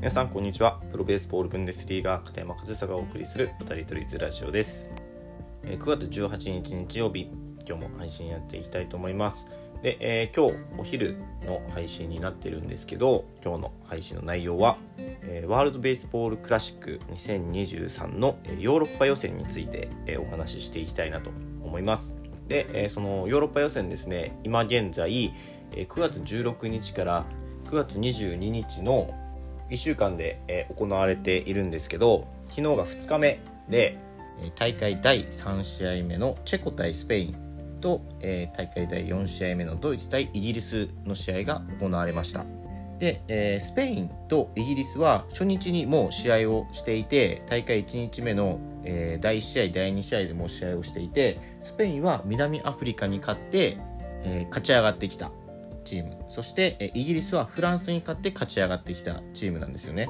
[0.00, 0.80] 皆さんこんにちは。
[0.90, 4.88] プロベースボールブンデスリーガー片山和沙がお送りする渡り鳥ズラジオです。
[5.62, 7.28] 9月18日日曜日。
[7.68, 9.44] 今日も配信やっていきたいと思います。
[9.82, 21.28] で、えー、今日お昼の配信になってるんですけど今日の配信の内容は、えー、ワールドベースボールクラシック2023のヨーロッパ予選について、えー、お話ししていきたいなと
[21.62, 22.14] 思います。
[22.48, 25.10] で、えそのヨーロッパ予選ですね今現在
[25.72, 27.26] 9月16日から
[27.66, 29.14] 9月22日の
[29.70, 33.98] 1週間で、え、行われているんですけど昨日が2日目で
[34.56, 42.44] 大会第3試合目のチェコ対スペインと、え、大会第4試合目のドイツ対イギリスの試合が行われました。
[42.98, 53.78] で、え、スペインとイギリスは初日にもう試合をしていて大会1日目の、え、第1試合第2試合でも試合をしていてスペインは南アフリカに勝って、
[54.24, 55.30] え、勝ち上がってきた。
[55.84, 56.24] チーム。
[56.28, 60.08] そしてイギリスはフランスに勝って勝ち上がってきたチームなんですよね。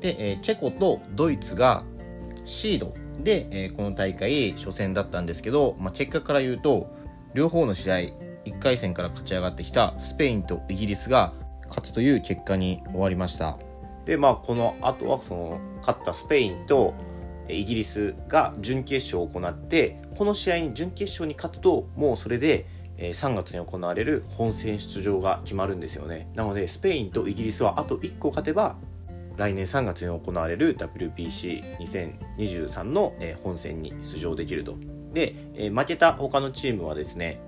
[0.00, 1.84] でチェコとドイツが
[2.44, 2.94] シード。
[3.22, 6.92] でこの大会初戦だったんですけど、まあ、結果から言うと
[7.32, 7.94] 両方の試合
[8.44, 11.32] 1回戦から勝ち上がってきたスペインとイギリスが
[11.68, 13.56] 勝つという結果に終わりました。
[14.04, 16.94] でまあこの後はその勝ったスペインと
[17.48, 26.28] イギリスが準決勝を行ってこの試合に準決勝に勝つともうそれでえ3月に行われる本戦出場が決まるんですよね。
[26.34, 28.76] なのでスペインとイギリスはあと1個勝てば
[29.36, 34.76] 来年3月に行われる WBC2023 の本戦に出場できると。
[35.12, 37.40] で負けた他のチームはですね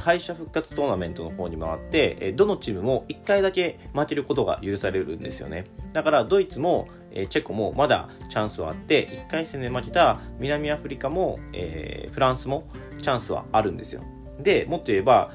[0.00, 5.66] 敗者復活トーナメントの方に回ってどのチームも1回だけ負けることが許されるんですよね。
[5.92, 6.88] だからドイツも
[7.28, 12.68] チェコもまだチャンスはあって1回戦で負けた南アフリカもえフランスも
[12.98, 14.02] チャンスはあるんですよ。
[14.42, 15.30] で、もっと言えば、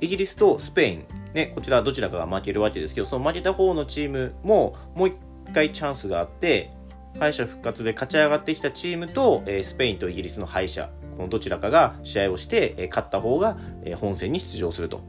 [0.00, 5.16] イギリスとスペイン、ね、こちらどちらかが負けるわけですけど、その負けた方のチームももう一
[5.52, 6.70] 回チャンスがあって、
[7.18, 15.00] 敗者復活で勝ち上がってきたチームと、えスペインとイギリスの敗者、このどちらかが試合をして、え勝った方が、え本戦に出場すると。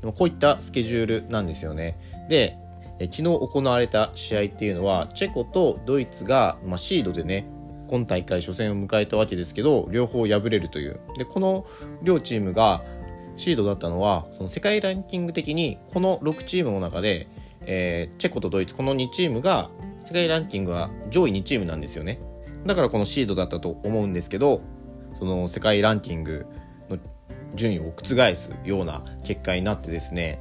[0.00, 1.98] でもこういったスケジュールなんですよね。
[2.28, 2.56] で、
[2.98, 7.46] え昨日行われた試合っていうのは、チェコとドイツが、まあ、シードでね、
[7.92, 10.98] 今大会初戦を迎えたわけですけど両方敗れるという。
[11.18, 11.66] でこの
[12.02, 12.82] 両チームが
[13.36, 17.28] シードだったのはその世界ランキング的にこの6チームの中で、
[17.66, 19.68] えー、チェコとドイツこの2チームが
[20.06, 22.18] 世界ランキングは上位2チームなんですよね。
[22.64, 24.62] だからこのシードだったと思うんですけど
[25.18, 26.46] その世界ランキング
[26.88, 26.96] の
[27.54, 30.40] 順位を覆すような結果になってですね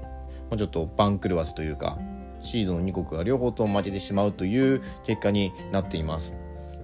[0.57, 1.97] ちょっと番狂わせというか
[2.41, 6.40] シードの2国が両方とも負けてしまうという結果になっています。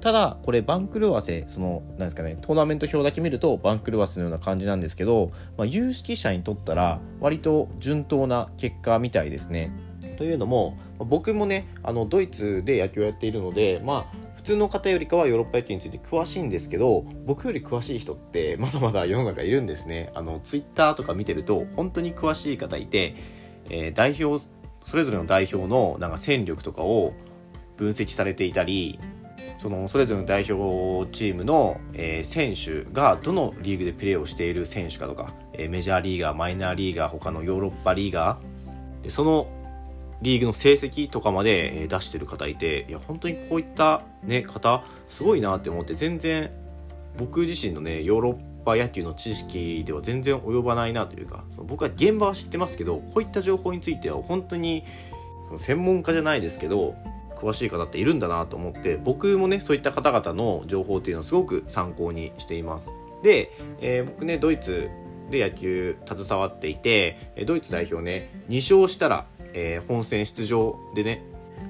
[0.08, 9.74] ただこれ番狂わせそのなんですかねトーナメント表だけ見ると番狂わせのような感じなんですけど、まあ、有識者にとったら割と順当な結果みたいですね。
[10.18, 23.14] というのも僕もねあのドイツで野球をやっているのでまあ普通の方よりかはヨーロッパ野球について詳しいんですけど僕より詳しい人ってまだまだ世の中いるんですねあのツイッターとか見てると本当に詳しい方いて、
[23.70, 24.42] えー、代表
[24.86, 27.12] それぞれの代表のなんか戦力とかを
[27.76, 29.02] 分析されていたり
[29.58, 39.48] そのそれぞれの代表チームの、えー、選手がどのリーグでプレーをしている選手かとか、えー、メジャーリーガーマイナーリーガー他のヨーロッパリーガーでその
[40.22, 46.52] リーグの成績とかまで、えー、出してる方いていや本当にこういった、ね、方すごいなって思って全然
[47.18, 54.84] 僕自身のねヨーロッパ野球の知識では全然及ばないなというかその僕は現場は知ってますけどこういった情報については本当に
[55.46, 56.96] その専門家じゃないですけど
[57.38, 62.90] 詳しい方っているんだなと思って僕もねそういった方々の情報っていうのをすごく参考にしています。
[63.24, 64.90] で、えー、僕ねドイツ
[65.30, 71.24] で野球携わっていてドイツ代表ね2勝したら、えー、本戦出場でね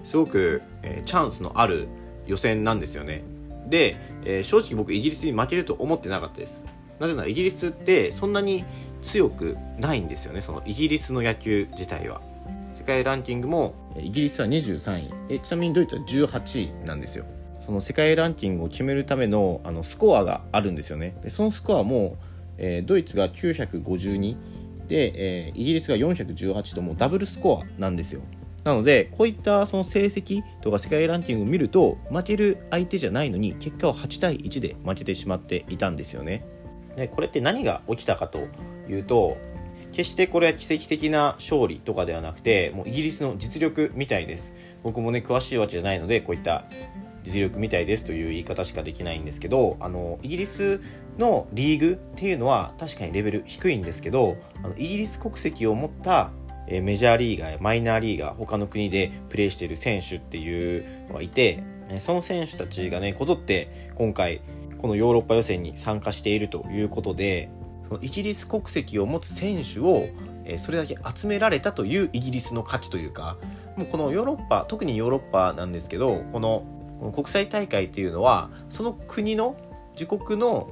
[0.04, 1.88] すごく、えー、チャンスのある
[2.26, 3.24] 予選なんですよね。
[3.68, 6.64] で、えー、正直僕イギリスに負けると思ってなかったです。
[7.00, 8.66] なぜならイギリスってそんなに
[9.02, 12.22] 強くないんですよねそのイギリスの野球自体は。
[12.88, 15.10] 界ランキングもイギリスは23位。
[15.30, 17.26] えちなみにドイツは18位なんですよ。
[17.66, 21.18] その世界ランキングを決めるためのあのスコアがあるんですよね。
[21.22, 22.18] でそのスコアも、
[22.58, 24.38] えー、ドイツが952
[24.88, 28.22] で、えー、イギリスが418ともうダブルスコアなんですよ。
[28.64, 36.46] なのでこういったその成績とか世界ランキングを見ると負ける相手じゃないのに結果は8対1で負けてしまっていたんですよね。
[36.96, 38.48] でこれって何が起きたかと
[38.90, 39.38] いうと
[39.92, 44.54] 決してこれは奇跡的な勝利とかではなくてもうイギリスの実力みたいです。
[44.84, 46.66] 僕もね詳しいわけじゃないのでこういった
[47.24, 50.80] 実力みたいですという言い方しかできないんですけどあのイギリス
[51.18, 56.32] のリーグっていうのは確かにレベル低いんですけどあのイギリス国籍を持った
[56.70, 61.64] メジャーリーガーやマイナーリーガー他の国でプレーしている選手っていうのがいて
[61.98, 64.42] その選手たちがねこぞって今回
[64.78, 67.50] このヨーロッパ予選に参加しているということで
[67.88, 70.08] そのイギリス国籍を持つ選手を
[70.58, 73.38] それだけ集められたというイギリスの価値というか
[73.76, 76.66] もうこのヨーロッパ特にヨーロッパなんですけどこの
[77.00, 79.56] この国際大会っていうのはその国の
[79.94, 80.72] 自国の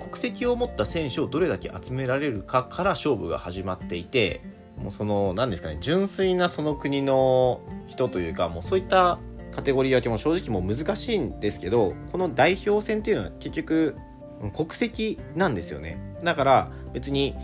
[0.00, 4.42] 国籍を持った選手をどれだけ集められるかから勝負が始まっていて
[4.76, 9.18] もうその何ですかね純粋なその国の人というかもうそういった
[9.52, 13.96] カテゴリー分けも正直もう難しいんですけどこの代表戦っていうのは結局
[14.50, 15.98] 国籍なんですよね。
[16.22, 17.34] だから別に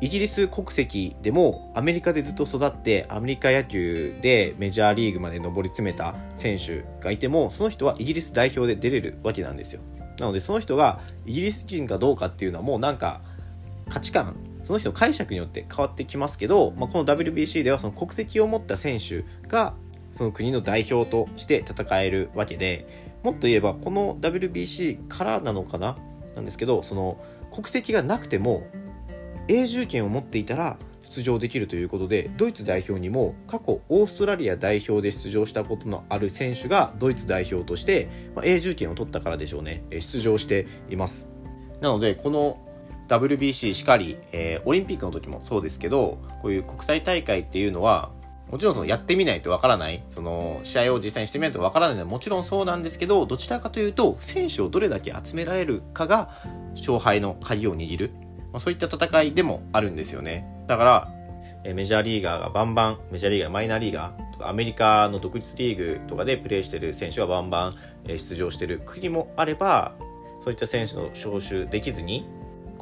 [0.00, 9.80] イギリス国籍でもアメリカでずっと育ってアメリカ野球でメジャーリーグまで上り詰めた選手がいてもその人はイギリス代表で出れるわけなんですよ。
[10.18, 13.22] なのでその人がイギリス人かどうかっていうのはもうなんか
[13.88, 19.74] 価値観その人の解釈によって変わってきますけど、まあ、この WBC ではその国籍を持った選手が
[20.12, 25.98] その国の代表として戦えるわけでもっと言えばこの WBC からなのかな
[26.34, 27.18] なんですけどその
[27.52, 28.66] 国籍がなくても
[29.48, 39.84] 永住権を持っていたら出場できるということでドイツ代表にも過去オーストラリア代表で出場したことのある選手がドイツ代表として、まあ、永住権を取ったからでしょうね。
[39.90, 41.30] 出場しています。
[41.80, 42.58] なのでこの
[43.08, 48.10] WBC しかり、えー、オリンピックの時もそうですけどこういう国際大会っていうのは
[48.50, 56.30] もちろんそのやってみないとわからない、その試合を実際にしてみないとわからないのはもちろんそうなんですけど、どちらかというと、選手をどれだけ集められるかが
[56.72, 58.10] 勝敗の鍵を握る。
[58.52, 60.46] まあ、そういった戦いでもあるんですよね。
[60.68, 61.14] だから、
[61.64, 67.76] えメジャーリーガーがバンバン、メジャーリーガー、マイナーリーガー、アメリカの独立リーグとかでプレーしてる選手がバンバン
[68.06, 69.94] 出場してる国もあれば、
[70.44, 72.28] そういった選手の招集できずに、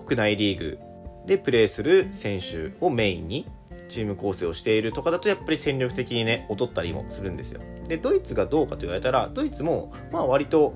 [0.05, 0.79] 国内リーグ
[1.27, 3.47] でプレーする選手をメインに
[3.93, 7.61] チーム構成をしているとかだとやっぱり戦力的にね劣ったりもするんですよ。
[7.87, 10.75] でドイツがどうかと言われたらドイツもまあ割と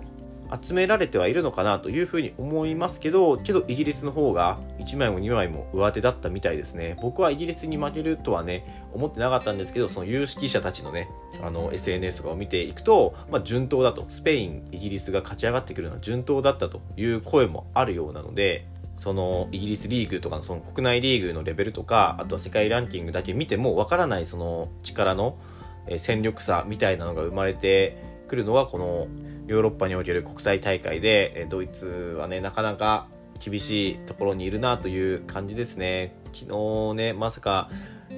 [0.63, 6.97] 集められてはいるのかなというふうに思いますけどけどイギリスの方が1枚も2枚も上手だったみたいですね。
[7.03, 11.09] 僕はイギリスに負けるとはね思ってなかったんですけどその有識者たちのね
[11.43, 14.07] あの SNS とかを見ていくと、まあ、順当だと。
[14.09, 18.67] スペインイギリスが勝ち上がってくるのは順当だったという声もあるようなので
[18.99, 25.39] そのイギリスリーグとかのその国内リーグのレベルとかあとは世界ランキングだけ見てもわからないその力の
[25.99, 27.97] 戦力差みたいなのが生まれて
[28.29, 29.09] くるのはこの
[29.47, 33.07] ヨーロッパにおける国際大会でドイツはねなかなか
[33.39, 36.17] 厳しいところにいるなという感じですね。
[36.33, 37.71] 昨日ねまさか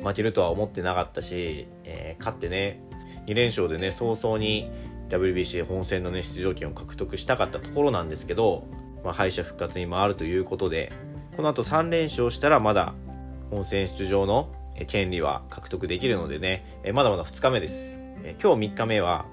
[0.03, 2.81] 負けるとは思ってなかったし、えー、勝ってね
[3.27, 4.71] 2連勝でね早々に
[5.09, 8.67] WBC 本戦のね出場権を獲得したかったところなんですけど
[9.05, 10.93] まあ、敗者復活に回るということで
[11.37, 12.95] この後3連勝したらまだ
[13.50, 14.53] 本戦出場の
[14.87, 17.89] 権利は獲得できるのでねまだまだ2日目です。
[18.43, 19.27] 今日3日目は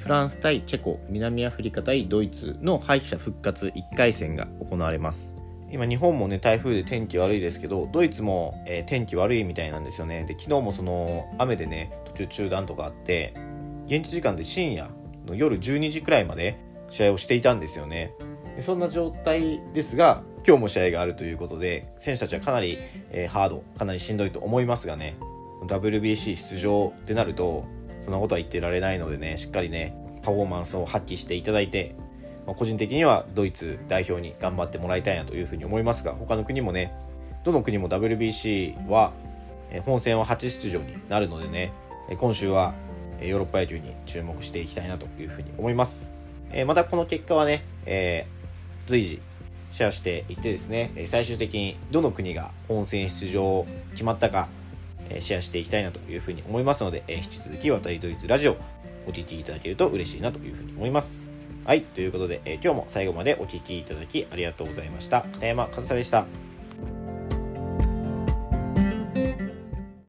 [0.00, 5.34] フランス対チェコ南アフリカ対ドイツの敗者復活1回戦が行われます。
[5.70, 10.24] 今日本もね台風で天気悪いですけどドイツも、えー、天気悪いみたいなんですよね。
[10.24, 13.34] で昨日もその雨でね途中中断とかあって
[13.86, 14.90] 現地時間で深夜
[15.26, 16.58] の夜12時くらいまで
[16.90, 18.14] 試合をしていたんですよね。
[18.60, 22.78] そんな状態ですが、今日も試合があるということで、選手たちはかなり、
[23.10, 25.16] えー、ハード、かなりしんどいと思いますがね、
[25.66, 27.66] WBC 出場ってなると、
[28.02, 31.94] そんなことは言ってられないのでね、しっかりね、パフォーマンスを発揮していただいて、
[32.46, 36.92] まあ、個人的にはドイツ代表に頑張ってもらいたいなというふうに思いますが、他の国もね、
[37.44, 39.12] どの国も WBC は、
[39.84, 41.72] 本戦は初出場になるのでね、
[42.16, 42.74] 今週は
[43.20, 46.16] ヨーロッパ野球に注目していきたいなというふうに思います。
[46.66, 48.37] またこの結果はね、えー
[48.88, 49.20] 随時
[49.70, 54.48] シェアしていってですね、最終的にどの国が本戦出場決まったか、
[55.18, 58.56] シェアしていきたいなというふうに思いますので、引き続き渡りドイツラジオ
[59.06, 61.28] お聴きいただけると嬉しいなというふうに思います。
[61.66, 65.20] はい、ということで、今日も最後までお聴きいただきありがとうございました。
[65.32, 66.47] 片山和沙でした。